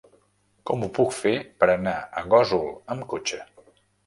[0.69, 1.33] Com ho puc fer
[1.65, 1.93] per anar
[2.23, 2.67] a Gósol
[2.97, 3.41] amb cotxe?